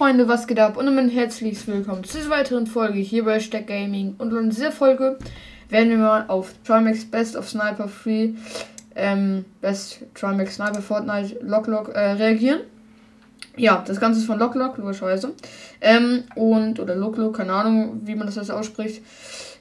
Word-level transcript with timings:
Freunde, 0.00 0.28
was 0.28 0.46
geht 0.46 0.58
ab? 0.58 0.78
Und 0.78 0.86
damit 0.86 1.12
herzlich 1.12 1.66
willkommen 1.66 2.04
zu 2.04 2.16
dieser 2.16 2.30
weiteren 2.30 2.66
Folge 2.66 3.00
hier 3.00 3.22
bei 3.22 3.38
Stack 3.38 3.66
Gaming. 3.66 4.14
Und 4.16 4.32
in 4.32 4.48
dieser 4.48 4.72
Folge 4.72 5.18
werden 5.68 5.90
wir 5.90 5.98
mal 5.98 6.24
auf 6.28 6.54
Trimax 6.64 7.04
Best 7.04 7.36
of 7.36 7.46
Sniper 7.46 7.86
Free, 7.86 8.30
ähm, 8.94 9.44
Best 9.60 9.98
Trimax 10.14 10.54
Sniper 10.54 10.80
Fortnite 10.80 11.36
Lock 11.42 11.90
äh, 11.90 12.12
reagieren. 12.12 12.60
Ja, 13.58 13.84
das 13.86 14.00
Ganze 14.00 14.20
ist 14.20 14.26
von 14.26 14.38
Lock 14.38 14.54
Lock, 14.54 14.78
logischerweise. 14.78 15.34
Ähm, 15.82 16.24
und, 16.34 16.80
oder 16.80 16.96
Lock 16.96 17.18
Lock, 17.18 17.36
keine 17.36 17.52
Ahnung, 17.52 18.00
wie 18.04 18.14
man 18.14 18.26
das 18.26 18.36
jetzt 18.36 18.50
ausspricht. 18.50 19.02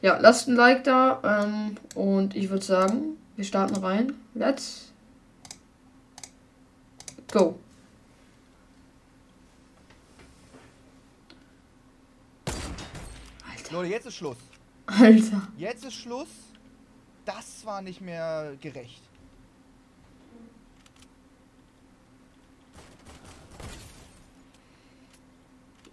Ja, 0.02 0.20
lasst 0.22 0.48
ein 0.48 0.56
Like 0.56 0.86
da. 0.86 1.20
Ähm, 1.22 1.76
und 1.96 2.34
ich 2.38 2.50
würde 2.50 2.64
sagen, 2.64 3.18
wir 3.36 3.44
starten 3.44 3.76
rein. 3.76 4.14
Let's 4.36 4.94
go. 7.30 7.60
Leute, 13.72 13.90
jetzt 13.92 14.08
ist 14.08 14.16
Schluss. 14.16 14.38
Alter. 14.88 15.48
Jetzt 15.58 15.86
ist 15.86 15.94
Schluss. 15.94 16.30
Das 17.26 17.64
war 17.66 17.82
nicht 17.82 18.02
mehr 18.02 18.56
gerecht. 18.60 19.04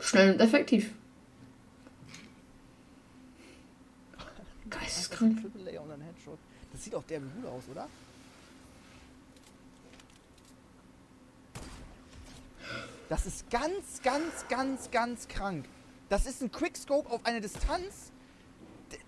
Schnell 0.00 0.32
und 0.32 0.40
effektiv. 0.40 0.94
Geisteskrank. 4.70 5.42
Das 6.72 6.84
sieht 6.84 6.94
auch 6.94 7.04
der 7.04 7.20
gut 7.20 7.44
aus, 7.46 7.64
oder? 7.70 7.88
Das 13.08 13.26
ist 13.26 13.50
ganz, 13.50 14.00
ganz, 14.02 14.48
ganz, 14.48 14.90
ganz 14.90 15.28
krank. 15.28 15.66
Das 16.08 16.26
ist 16.26 16.42
ein 16.42 16.50
Quickscope 16.50 17.10
auf 17.10 17.24
eine 17.24 17.40
Distanz. 17.40 18.12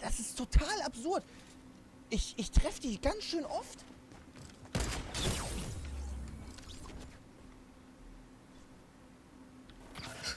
Das 0.00 0.18
ist 0.18 0.36
total 0.36 0.82
absurd. 0.84 1.22
Ich, 2.10 2.34
ich 2.36 2.50
treffe 2.50 2.80
die 2.80 3.00
ganz 3.00 3.22
schön 3.22 3.44
oft. 3.44 3.84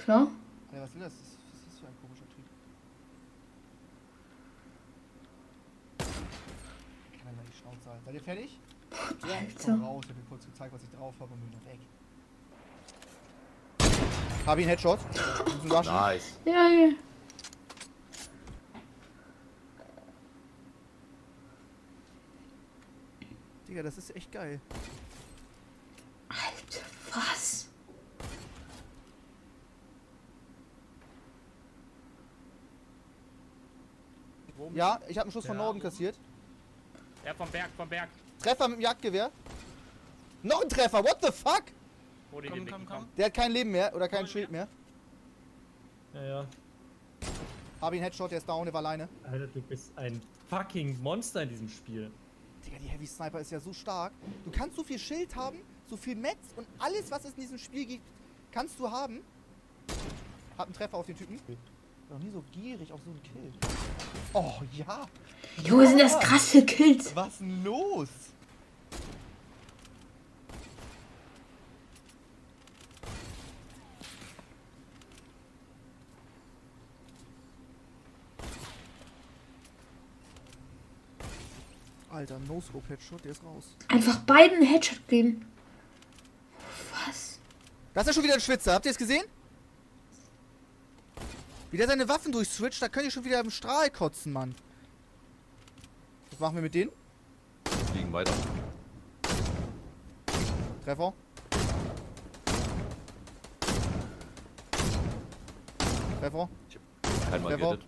Klar. 0.04 0.28
Ja, 0.74 0.82
was 0.82 0.94
will 0.94 1.02
das? 1.02 1.14
Was 1.14 1.60
ist 1.60 1.68
das 1.68 1.80
für 1.80 1.88
ein 1.88 1.96
komischer 2.02 2.26
Typ? 2.36 2.46
Kann 7.18 7.28
er 7.28 7.34
mal 7.34 7.46
die 7.46 7.58
Schnauze 7.58 7.90
halten. 7.90 8.06
Seid 8.06 8.14
ihr 8.16 8.22
fertig? 8.22 8.60
Ja, 8.92 9.42
ich 9.48 9.56
komm 9.56 9.74
Alter. 9.74 9.86
raus. 9.86 10.04
Ich 10.04 10.10
hab 10.10 10.18
dir 10.18 10.30
kurz 10.30 10.46
gezeigt, 10.46 10.74
was 10.74 10.84
ich 10.84 10.90
drauf 10.90 11.14
habe 11.20 11.34
und 11.34 11.40
bin 11.40 11.52
noch 11.52 11.66
weg. 11.66 11.80
Hab 14.46 14.58
ihn 14.58 14.68
Headshot. 14.68 15.00
Nice. 15.64 16.40
Ja, 16.46 16.68
ja. 16.68 16.90
Digga, 23.68 23.84
das 23.84 23.98
ist 23.98 24.16
echt 24.16 24.32
geil. 24.32 24.60
Alter, 26.28 26.86
was? 27.14 27.68
Ja, 34.74 35.00
ich 35.08 35.18
habe 35.18 35.26
einen 35.26 35.32
Schuss 35.32 35.46
von. 35.46 35.58
Norden 35.58 35.80
kassiert. 35.80 36.18
Ja, 37.26 37.34
vom 37.34 37.50
Berg, 37.50 37.70
vom 37.78 37.88
Berg. 37.88 38.10
Treffer 38.42 38.68
mit 38.68 38.78
dem 38.78 38.82
Jagdgewehr. 38.82 39.32
Noch 40.44 40.62
ein 40.62 40.70
Treffer, 40.70 41.04
what 41.04 41.18
the 41.22 41.32
fuck? 41.32 41.64
Wo 42.32 42.40
die 42.40 42.50
Komm, 42.50 42.66
komm, 42.66 42.86
komm. 42.86 43.08
Der 43.18 43.26
hat 43.26 43.34
kein 43.34 43.52
Leben 43.52 43.72
mehr 43.72 43.94
oder 43.96 44.08
kein 44.08 44.26
Schild 44.26 44.52
mehr. 44.52 44.68
Ja, 46.14 46.24
ja. 46.24 46.48
Hab 47.82 47.94
ihn 47.94 48.02
Headshot, 48.02 48.32
der 48.32 48.38
ist 48.38 48.48
down, 48.48 48.66
der 48.66 48.74
war 48.74 48.80
alleine. 48.80 49.10
Alter, 49.24 49.48
du 49.48 49.62
bist 49.62 49.92
ein 49.98 50.22
fucking 50.50 51.02
Monster 51.02 51.44
in 51.44 51.50
diesem 51.50 51.70
Spiel. 51.70 52.12
Digga, 52.66 52.78
die 52.78 52.88
Heavy 52.88 53.08
Sniper 53.08 53.40
ist 53.40 53.52
ja 53.52 53.60
so 53.60 53.74
stark. 53.74 54.14
Du 54.46 54.52
kannst 54.52 54.76
so 54.76 54.84
viel 54.84 55.00
Schild 55.00 55.36
haben, 55.36 55.58
so 55.90 55.98
viel 55.98 56.16
Metz 56.16 56.38
und 56.56 56.68
alles, 56.80 57.10
was 57.10 57.26
es 57.26 57.32
in 57.32 57.42
diesem 57.42 57.58
Spiel 57.58 57.86
gibt, 57.86 58.04
kannst 58.52 58.80
du 58.80 58.90
haben. 58.90 59.22
Hab 60.58 60.68
einen 60.68 60.74
Treffer 60.74 60.98
auf 60.98 61.06
den 61.06 61.18
Typen. 61.18 61.40
Noch 62.10 62.20
nie 62.20 62.30
so 62.30 62.44
gierig 62.52 62.92
auf 62.92 63.00
so 63.04 63.10
einen 63.10 63.24
Kill. 63.24 63.52
Oh 64.34 64.62
ja. 64.74 65.08
Junge, 65.64 65.88
sind 65.88 66.00
das 66.00 66.20
krasse 66.20 66.66
Kills. 66.66 67.16
Was 67.16 67.40
denn 67.40 67.64
los? 67.64 68.10
Alter, 82.22 82.38
No-Scope 82.48 82.88
Headshot, 82.88 83.24
der 83.24 83.32
ist 83.32 83.44
raus. 83.44 83.76
Einfach 83.88 84.20
beiden 84.20 84.58
einen 84.58 84.68
Headshot 84.68 85.08
geben. 85.08 85.44
Was? 87.08 87.40
Das 87.96 88.04
ist 88.04 88.08
ja 88.10 88.14
schon 88.14 88.24
wieder 88.24 88.36
ein 88.36 88.42
Schwitzer, 88.42 88.74
habt 88.74 88.86
ihr 88.86 88.92
es 88.92 88.98
gesehen? 88.98 89.24
Wie 91.72 91.78
der 91.78 91.88
seine 91.88 92.08
Waffen 92.08 92.32
durchswitcht, 92.32 92.80
da 92.80 92.90
könnt 92.90 93.06
ihr 93.06 93.12
schon 93.12 93.26
wieder 93.26 93.40
im 93.40 93.50
Strahl 93.50 93.90
kotzen, 93.90 94.34
Mann. 94.34 94.54
Was 96.30 96.40
machen 96.40 96.56
wir 96.58 96.62
mit 96.62 96.76
denen? 96.76 96.92
Fliegen 97.92 98.14
weiter. 98.14 98.34
Treffer. 100.86 101.14
Treffer. 106.20 106.50
Kein 107.32 107.42
Mal 107.42 107.50
Treffer. 107.50 107.58
gerettet. 107.58 107.86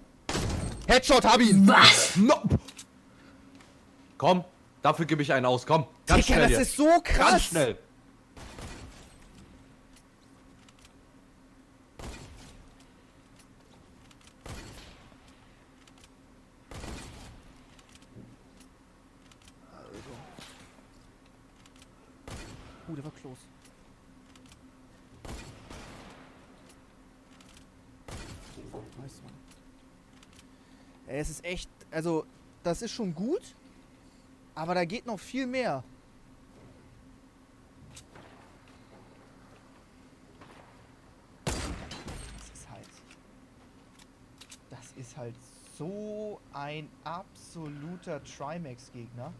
Headshot, 0.88 1.24
hab 1.24 1.40
ihn! 1.40 1.68
Was? 1.68 2.16
No. 2.16 2.42
Komm, 4.24 4.46
dafür 4.82 5.06
gebe 5.06 5.22
ich 5.22 5.34
einen 5.34 5.46
aus. 5.46 5.66
Komm, 5.66 5.86
ganz 6.06 6.26
Digga, 6.26 6.36
schnell 6.36 6.42
das 6.44 6.52
jetzt. 6.52 6.62
ist 6.62 6.78
so 6.78 6.88
krass! 7.04 7.30
Ganz 7.30 7.44
schnell. 7.44 7.78
Uh, 22.88 22.96
der 22.96 23.04
war 23.04 23.12
close. 23.12 23.42
Nice, 29.02 29.22
Mann. 29.22 29.34
Ey, 31.08 31.20
es 31.20 31.30
ist 31.30 31.44
echt, 31.44 31.70
also, 31.92 32.26
das 32.64 32.82
ist 32.82 32.92
schon 32.92 33.14
gut, 33.14 33.42
aber 34.56 34.76
da 34.76 34.86
geht 34.86 35.06
noch 35.06 35.20
viel 35.20 35.48
mehr. 35.48 35.84
Das 41.46 41.56
ist 42.54 42.70
halt, 42.70 42.90
das 44.70 44.92
ist 44.96 45.18
halt 45.18 45.36
so 45.78 46.40
ein 46.54 46.88
absoluter 47.04 48.24
Trimax-Gegner. 48.24 49.34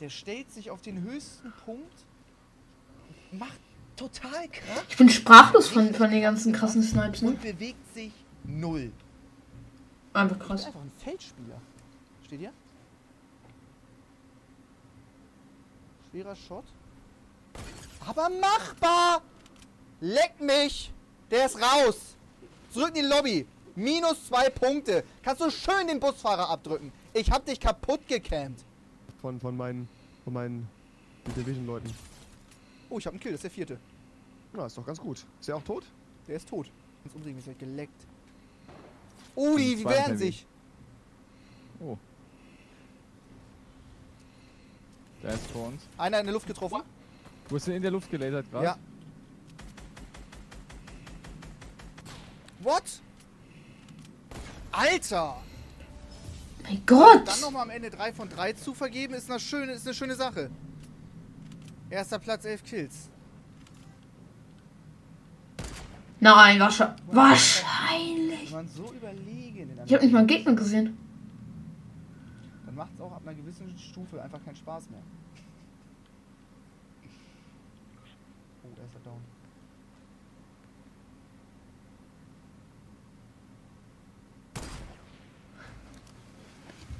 Der 0.00 0.08
stellt 0.08 0.50
sich 0.52 0.70
auf 0.70 0.80
den 0.80 1.02
höchsten 1.02 1.52
Punkt, 1.64 2.06
macht 3.32 3.58
total 3.96 4.48
krass 4.48 4.84
Ich 4.88 4.96
bin 4.96 5.08
sprachlos 5.08 5.68
von, 5.68 5.92
von 5.92 6.10
den 6.10 6.22
ganzen 6.22 6.52
krassen 6.52 6.82
Snipes, 6.82 7.22
ne? 7.22 7.30
und 7.30 7.42
bewegt 7.42 7.94
sich 7.94 8.12
null. 8.44 8.92
Einfach 10.12 10.38
krass. 10.38 10.66
einfach 10.66 10.80
ein 10.80 10.92
Feldspieler. 10.98 11.60
Steht 12.24 12.40
ihr? 12.40 12.52
Schwerer 16.10 16.36
Shot. 16.36 16.64
Aber 18.06 18.28
machbar! 18.30 19.22
Leck 20.00 20.40
mich! 20.40 20.92
Der 21.30 21.46
ist 21.46 21.56
raus! 21.60 22.16
Zurück 22.72 22.88
in 22.88 22.94
die 22.94 23.08
Lobby. 23.08 23.46
Minus 23.74 24.26
zwei 24.26 24.48
Punkte. 24.50 25.04
Kannst 25.22 25.42
du 25.42 25.50
schön 25.50 25.86
den 25.86 26.00
Busfahrer 26.00 26.48
abdrücken. 26.48 26.92
Ich 27.12 27.30
hab 27.30 27.44
dich 27.44 27.60
kaputt 27.60 28.06
gecampt. 28.08 28.64
von, 29.20 29.40
von 29.40 29.56
meinen, 29.56 29.88
von 30.24 30.32
meinen 30.32 30.68
Division-Leuten. 31.36 31.92
Oh, 32.90 32.98
ich 32.98 33.06
hab 33.06 33.12
einen 33.12 33.20
Kill. 33.20 33.32
Das 33.32 33.38
ist 33.38 33.44
der 33.44 33.50
vierte. 33.50 33.78
Na, 34.52 34.66
ist 34.66 34.76
doch 34.76 34.86
ganz 34.86 34.98
gut. 34.98 35.24
Ist 35.40 35.48
er 35.48 35.56
auch 35.56 35.62
tot? 35.62 35.84
Der 36.26 36.36
ist 36.36 36.48
tot. 36.48 36.70
Ist 37.04 37.46
halt 37.46 37.58
geleckt. 37.58 38.06
Oh, 39.34 39.56
die, 39.56 39.84
wehren 39.84 40.18
sich. 40.18 40.46
Oh. 41.80 41.96
Der 45.22 45.34
ist 45.34 45.46
vor 45.48 45.68
uns. 45.68 45.82
Einer 45.96 46.20
in 46.20 46.26
der 46.26 46.34
Luft 46.34 46.46
getroffen. 46.46 46.82
Du 47.48 47.56
hast 47.56 47.66
ihn 47.68 47.74
in 47.74 47.82
der 47.82 47.90
Luft 47.90 48.10
gelasert 48.10 48.50
gerade. 48.50 48.64
Ja. 48.64 48.76
What? 52.60 52.82
Alter! 54.72 55.36
Mein 56.62 56.82
Gott! 56.84 57.26
Dann 57.26 57.40
nochmal 57.40 57.62
am 57.62 57.70
Ende 57.70 57.90
3 57.90 58.12
von 58.12 58.28
3 58.28 58.52
zu 58.52 58.74
vergeben, 58.74 59.14
ist 59.14 59.30
eine 59.30 59.40
schöne, 59.40 59.72
ist 59.72 59.86
eine 59.86 59.94
schöne 59.94 60.14
Sache. 60.14 60.50
Erster 61.90 62.18
Platz, 62.18 62.44
11 62.44 62.64
Kills. 62.64 63.08
Nein, 66.20 66.60
wahrscheinlich. 66.60 67.02
Wahrscheinlich. 67.06 68.54
So 68.74 68.92
überlegen 68.92 69.80
Ich 69.86 69.94
habe 69.94 70.02
nicht 70.04 70.12
mal 70.12 70.18
einen 70.18 70.26
Gegner 70.26 70.54
gesehen. 70.54 70.98
Macht 72.78 72.94
es 72.94 73.00
auch 73.00 73.10
ab 73.10 73.22
einer 73.26 73.34
gewissen 73.34 73.76
Stufe 73.76 74.22
einfach 74.22 74.38
keinen 74.44 74.54
Spaß 74.54 74.88
mehr. 74.90 75.02
Oh, 78.62 78.68
da 78.76 78.84
ist 78.84 78.94
er 78.94 79.00
down. 79.00 79.20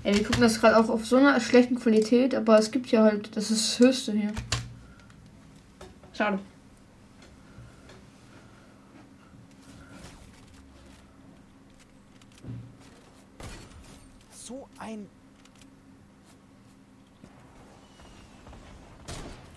Ey, 0.02 0.16
wir 0.16 0.24
gucken 0.24 0.40
das 0.40 0.60
gerade 0.60 0.76
auch 0.76 0.88
auf 0.88 1.06
so 1.06 1.14
einer 1.14 1.38
schlechten 1.38 1.76
Qualität, 1.76 2.34
aber 2.34 2.58
es 2.58 2.72
gibt 2.72 2.88
ja 2.88 3.04
halt, 3.04 3.36
das 3.36 3.52
ist 3.52 3.78
das 3.78 3.86
Höchste 3.86 4.12
hier. 4.14 4.32
Schade. 6.12 6.40
So 14.32 14.68
ein. 14.78 15.06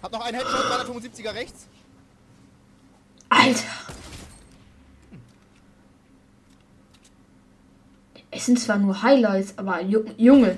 Hab 0.01 0.11
noch 0.11 0.21
einen 0.21 0.37
Headshot, 0.37 0.65
375er 0.65 1.33
rechts. 1.33 1.67
Alter! 3.29 3.63
Es 8.31 8.45
sind 8.45 8.59
zwar 8.59 8.77
nur 8.77 9.03
Highlights, 9.03 9.57
aber 9.57 9.81
Ju 9.81 10.05
Junge. 10.17 10.57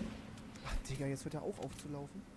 Ach, 0.65 0.89
Digga, 0.89 1.07
jetzt 1.07 1.25
hört 1.25 1.33
er 1.33 1.41
auf 1.41 1.59
aufzulaufen. 1.59 2.32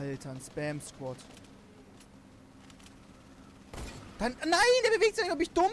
Alter, 0.00 0.30
ein 0.30 0.40
Spam-Squad. 0.40 1.18
Dann. 4.18 4.34
Nein, 4.40 4.60
der 4.84 4.98
bewegt 4.98 5.16
sich 5.16 5.24
nicht. 5.24 5.32
Bin 5.32 5.42
ich 5.42 5.50
dumm? 5.50 5.70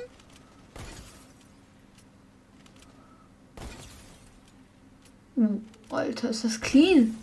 Uh, 5.37 5.61
Alter, 5.89 6.29
ist 6.29 6.43
das 6.43 6.59
clean. 6.59 7.17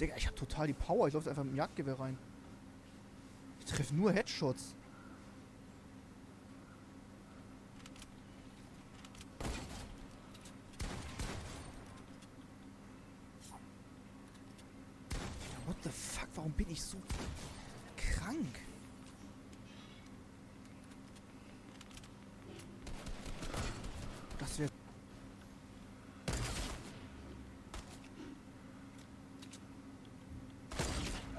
Digga, 0.00 0.14
ich 0.16 0.26
hab 0.26 0.36
total 0.36 0.68
die 0.68 0.72
Power. 0.72 1.08
Ich 1.08 1.14
laufe 1.14 1.28
einfach 1.28 1.44
mit 1.44 1.52
dem 1.52 1.58
Jagdgewehr 1.58 1.98
rein. 1.98 2.16
Ich 3.60 3.66
treffe 3.66 3.94
nur 3.94 4.12
Headshots. 4.12 4.74
What 15.68 15.76
the 15.82 15.90
fuck? 15.90 16.28
Warum 16.34 16.52
bin 16.68 16.74
ich 16.74 16.82
so 16.82 16.98
krank? 17.96 18.60
Das 24.38 24.58
wäre 24.58 24.70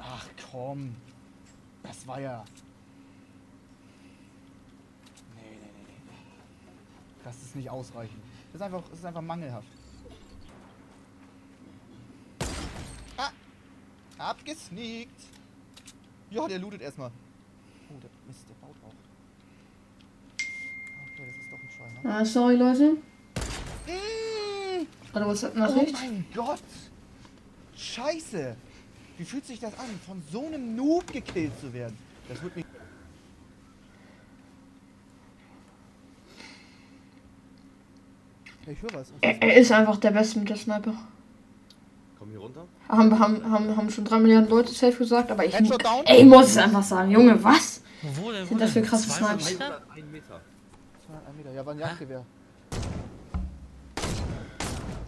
Ach 0.01 0.27
komm. 0.51 0.95
Das 1.83 2.07
war 2.07 2.19
ja. 2.19 2.43
Nee, 5.35 5.41
nee, 5.43 5.57
nee, 5.59 6.01
nee. 6.05 7.23
Das 7.23 7.37
ist 7.37 7.55
nicht 7.55 7.69
ausreichend. 7.69 8.23
Das 8.47 8.55
ist 8.55 8.61
einfach, 8.63 8.81
das 8.89 8.97
ist 8.97 9.05
einfach 9.05 9.21
mangelhaft. 9.21 9.67
Abgesneakt! 14.29 15.21
Ja, 16.29 16.47
der 16.47 16.59
lootet 16.59 16.81
erstmal. 16.81 17.09
Oh, 17.89 17.99
der 17.99 18.11
Mist, 18.27 18.45
der 18.47 18.53
baut 18.63 18.75
auch. 18.85 18.93
Okay, 20.35 21.25
das 21.25 21.35
ist 21.35 21.51
doch 21.51 21.59
ein 21.59 21.69
Try, 21.75 22.07
ne? 22.07 22.13
Ah, 22.13 22.23
sorry, 22.23 22.55
Leute. 22.55 22.91
Mm, 23.87 24.85
Warte, 25.13 25.27
was 25.27 25.41
hat 25.41 25.53
oh 25.55 25.59
Nachricht? 25.59 25.93
mein 25.93 26.25
Gott! 26.35 26.61
Scheiße! 27.75 28.55
Wie 29.17 29.25
fühlt 29.25 29.47
sich 29.47 29.59
das 29.59 29.73
an, 29.79 29.99
von 30.05 30.21
so 30.31 30.45
einem 30.45 30.75
Noob 30.75 31.11
gekillt 31.11 31.59
zu 31.59 31.73
werden? 31.73 31.97
Das 32.27 32.39
wird 32.43 32.55
mich. 32.55 32.65
Ich 38.67 38.79
höre 38.83 38.93
was. 38.93 39.11
Er, 39.21 39.41
er 39.41 39.57
ist 39.57 39.71
einfach 39.71 39.97
der 39.97 40.11
Beste 40.11 40.37
mit 40.37 40.49
der 40.49 40.57
Sniper. 40.57 40.93
Komm 42.19 42.31
hier 42.31 42.39
runter. 42.39 42.67
Haben, 42.89 43.17
haben, 43.17 43.49
haben, 43.49 43.77
haben 43.77 43.89
schon 43.89 44.03
drei 44.03 44.19
Milliarden 44.19 44.49
Leute 44.49 44.73
safe 44.73 44.97
gesagt, 44.97 45.31
aber 45.31 45.45
ich. 45.45 45.53
Ey, 45.55 46.19
ich 46.19 46.25
muss 46.25 46.47
es 46.47 46.57
einfach 46.57 46.83
sagen. 46.83 47.11
Junge, 47.11 47.41
was? 47.41 47.81
Wo 48.15 48.31
denn? 48.31 48.45
Sind 48.45 48.59
das 48.59 48.71
für 48.71 48.81
krasse 48.81 49.09
Snipes? 49.09 49.47
101 49.47 50.11
Meter. 50.11 50.41
201 51.05 51.37
Meter. 51.37 51.51
Ja, 51.53 51.65
war 51.65 51.73
ein 51.73 51.79
Jagdgewehr. 51.79 52.25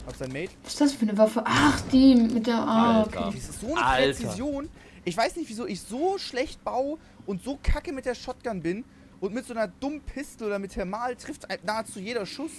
Hab 0.07 0.15
sein 0.15 0.31
Mate. 0.31 0.51
Was 0.63 0.71
ist 0.71 0.81
das 0.81 0.93
für 0.93 1.01
eine 1.01 1.17
Waffe? 1.17 1.43
Ach, 1.45 1.81
die 1.91 2.15
mit 2.15 2.47
der. 2.47 2.55
Ah, 2.55 3.01
okay. 3.01 3.23
Das 3.25 3.35
ist 3.35 3.59
so 3.59 3.75
eine 3.75 3.85
Alter. 3.85 4.17
Präzision. 4.17 4.69
Ich 5.03 5.17
weiß 5.17 5.35
nicht, 5.35 5.49
wieso 5.49 5.65
ich 5.67 5.81
so 5.81 6.17
schlecht 6.17 6.63
baue 6.63 6.97
und 7.25 7.43
so 7.43 7.59
kacke 7.61 7.91
mit 7.91 8.05
der 8.05 8.15
Shotgun 8.15 8.61
bin 8.61 8.85
und 9.19 9.33
mit 9.33 9.45
so 9.45 9.53
einer 9.53 9.67
dummen 9.67 10.01
Pistole 10.01 10.51
oder 10.51 10.59
mit 10.59 10.71
Thermal 10.71 11.15
trifft 11.17 11.45
nahezu 11.65 11.99
jeder 11.99 12.25
Schuss. 12.25 12.51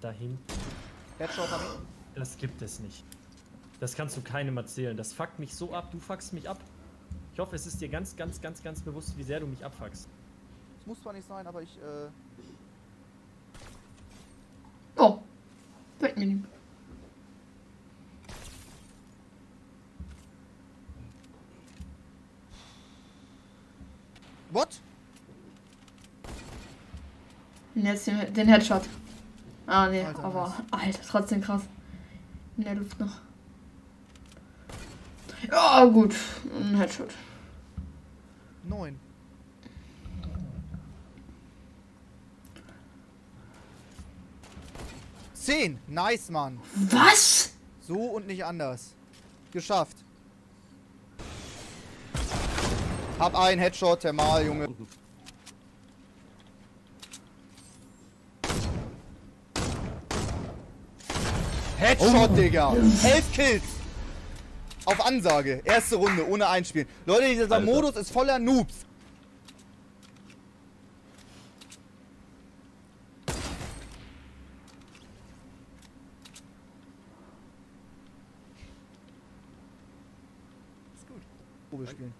Da 0.00 0.10
hinten. 0.12 0.38
Headshot 1.18 1.46
ich. 1.46 1.96
Das 2.16 2.38
gibt 2.38 2.62
es 2.62 2.80
nicht. 2.80 3.04
Das 3.78 3.94
kannst 3.94 4.16
du 4.16 4.22
keinem 4.22 4.56
erzählen. 4.56 4.96
Das 4.96 5.12
fuckt 5.12 5.38
mich 5.38 5.54
so 5.54 5.74
ab. 5.74 5.90
Du 5.92 6.00
fuckst 6.00 6.32
mich 6.32 6.48
ab. 6.48 6.58
Ich 7.34 7.38
hoffe, 7.38 7.54
es 7.54 7.66
ist 7.66 7.78
dir 7.82 7.90
ganz, 7.90 8.16
ganz, 8.16 8.40
ganz, 8.40 8.62
ganz 8.62 8.80
bewusst, 8.80 9.18
wie 9.18 9.22
sehr 9.22 9.38
du 9.38 9.46
mich 9.46 9.62
abfuckst. 9.62 10.08
Das 10.78 10.86
muss 10.86 11.02
zwar 11.02 11.12
nicht 11.12 11.28
sein, 11.28 11.46
aber 11.46 11.60
ich, 11.60 11.76
äh. 11.76 12.08
Oh. 14.96 15.18
Mir 16.00 16.14
nicht. 16.14 16.44
What? 24.50 24.80
Und 27.74 27.84
jetzt 27.84 28.06
den, 28.06 28.32
den 28.32 28.48
Headshot. 28.48 28.88
Ah, 29.66 29.88
nee, 29.88 30.02
Alter, 30.02 30.24
aber. 30.24 30.54
Alter, 30.70 31.00
trotzdem 31.06 31.42
krass. 31.42 31.62
In 32.56 32.64
der 32.64 32.74
Luft 32.74 32.98
noch. 32.98 33.20
Ja, 35.50 35.84
gut. 35.84 36.14
Ein 36.58 36.76
Headshot. 36.76 37.10
Neun. 38.64 38.98
Zehn. 45.34 45.78
Nice, 45.86 46.30
Mann. 46.30 46.58
Was? 46.74 47.52
So 47.80 47.94
und 47.94 48.26
nicht 48.26 48.44
anders. 48.44 48.94
Geschafft. 49.52 49.98
Hab 53.18 53.34
einen 53.38 53.60
Headshot, 53.60 54.00
Thermal, 54.00 54.44
Junge. 54.44 54.68
Headshot, 61.78 62.36
Digga. 62.36 62.74
Elf 63.04 63.32
Kills. 63.32 63.62
Auf 64.86 65.04
Ansage. 65.04 65.60
Erste 65.64 65.96
Runde, 65.96 66.26
ohne 66.28 66.48
Einspielen. 66.48 66.88
Leute, 67.04 67.28
dieser 67.28 67.42
Alter. 67.42 67.60
Modus 67.60 67.96
ist 67.96 68.10
voller 68.10 68.38
Noobs. 68.38 68.74
Ist 80.94 81.08
gut. 81.08 81.22
Probe 81.68 81.86
spielen. 81.88 82.14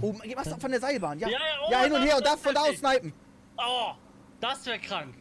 Oben, 0.00 0.20
geh 0.22 0.36
was 0.36 0.48
von 0.48 0.70
der 0.70 0.80
Seilbahn, 0.80 1.18
ja. 1.18 1.28
Ja, 1.28 1.38
ja, 1.38 1.44
oh, 1.66 1.70
ja, 1.70 1.82
hin 1.82 1.92
und 1.92 2.02
her 2.02 2.16
und 2.16 2.26
darf 2.26 2.40
von 2.40 2.54
da 2.54 2.60
aus 2.60 2.76
snipen. 2.76 3.12
Oh, 3.58 3.92
das 4.40 4.64
wäre 4.66 4.78
krank. 4.78 5.14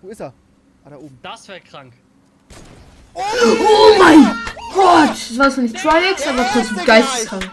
Wo 0.00 0.08
ist 0.08 0.20
er? 0.20 0.34
Ah, 0.84 0.90
da 0.90 0.96
oben. 0.96 1.18
Das 1.22 1.46
wäre 1.46 1.60
krank. 1.60 1.92
Oh 3.14 3.94
mein 3.98 4.24
Gott! 4.74 5.10
Das 5.10 5.38
war 5.38 5.50
zwar 5.50 5.62
nicht 5.64 5.76
Trilex, 5.76 6.26
aber 6.26 6.46
trotzdem 6.52 6.84
geisteskrank. 6.84 7.50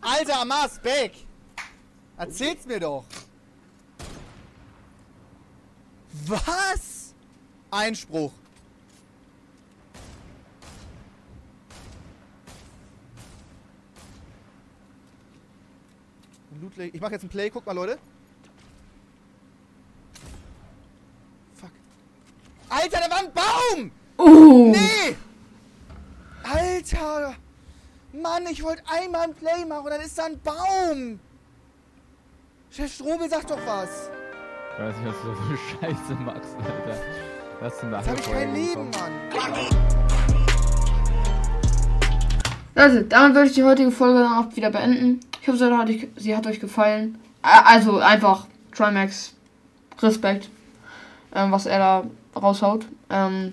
Alter, 0.00 0.44
Mars, 0.44 0.78
back! 0.80 1.12
Erzähl's 2.16 2.66
mir 2.66 2.80
doch! 2.80 3.04
Was? 6.26 7.14
Einspruch. 7.70 8.32
Ich 16.76 17.00
mache 17.00 17.12
jetzt 17.12 17.22
ein 17.22 17.28
Play, 17.28 17.50
guck 17.50 17.66
mal, 17.66 17.72
Leute. 17.72 17.98
Fuck. 21.54 21.70
Alter, 22.68 23.00
da 23.00 23.10
war 23.10 23.18
ein 23.18 23.32
Baum! 23.32 23.90
Oh! 24.58 24.72
Nee! 24.72 25.14
Alter! 26.42 27.34
Mann, 28.12 28.42
ich 28.50 28.60
wollte 28.64 28.82
einmal 28.88 29.28
ein 29.28 29.34
Play 29.34 29.64
machen 29.64 29.84
und 29.84 29.90
dann 29.90 30.00
ist 30.00 30.18
da 30.18 30.24
ein 30.24 30.40
Baum! 30.42 31.20
Chef 32.68 32.92
Strobel, 32.92 33.30
sag 33.30 33.46
doch 33.46 33.58
was! 33.64 34.10
Ich 34.72 34.82
weiß 34.82 34.96
nicht, 34.96 35.06
was 35.06 35.22
du 35.22 35.28
da 35.28 35.34
für 35.46 35.56
Scheiße 35.86 36.14
machst, 36.24 36.56
Alter. 36.56 36.98
Lass 37.60 37.78
du 37.78 37.86
Jetzt 37.86 38.08
hab 38.08 38.18
ich 38.18 38.32
kein 38.32 38.52
Leben, 38.54 38.90
Mann! 38.90 39.12
Also, 42.74 43.00
damit 43.02 43.34
würde 43.36 43.48
ich 43.48 43.54
die 43.54 43.62
heutige 43.64 43.92
Folge 43.92 44.18
dann 44.20 44.44
auch 44.44 44.56
wieder 44.56 44.70
beenden. 44.70 45.20
Ich 45.40 45.46
hoffe, 45.46 45.58
sie 45.58 45.64
hat 45.72 45.88
euch, 45.88 46.08
sie 46.16 46.36
hat 46.36 46.46
euch 46.48 46.58
gefallen. 46.58 47.16
Ä- 47.44 47.62
Also 47.64 47.98
einfach 47.98 48.48
Trimax 48.74 49.34
Respekt, 50.00 50.50
ähm, 51.32 51.52
was 51.52 51.66
er 51.66 51.78
da 51.78 52.04
raushaut. 52.34 52.86
Ähm, 53.08 53.52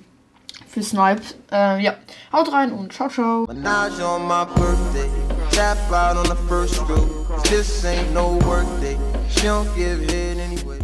für 0.76 0.84
Snipes. 0.84 1.36
Ähm, 1.52 1.80
ja, 1.80 1.94
haut 2.34 2.52
rein 2.52 2.74
und 2.74 2.92
ciao, 2.92 3.08
ciao. 3.08 3.48
Tap 5.52 5.78
out 5.90 6.18
on 6.18 6.26
the 6.26 6.36
first 6.50 6.74
stroke. 6.74 7.44
This 7.44 7.86
ain't 7.86 8.14
no 8.14 8.38
work. 8.46 8.66
She 9.30 9.48
don't 9.48 9.74
give 9.76 10.02
head 10.12 10.38
anyway. 10.38 10.75